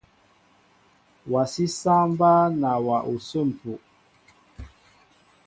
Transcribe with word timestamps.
Wasi 1.31 1.65
saŋ 1.79 2.01
mba 2.13 2.31
nawa 2.61 2.97
osim 3.11 3.49
epuh. 3.53 3.81